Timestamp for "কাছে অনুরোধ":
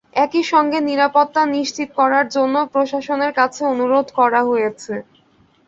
3.39-4.07